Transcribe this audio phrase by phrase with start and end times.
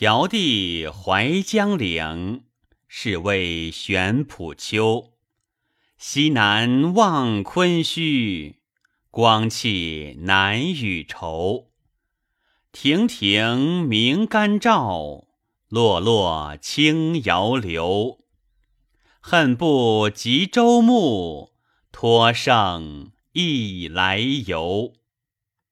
[0.00, 2.44] 迢递怀江岭，
[2.86, 5.14] 是谓玄浦丘。
[5.96, 8.60] 西南望昆虚，
[9.10, 11.72] 光气难与愁。
[12.70, 15.24] 亭亭明干照，
[15.66, 18.20] 落落清瑶流。
[19.20, 21.54] 恨不及周暮，
[21.90, 24.92] 托胜意来游。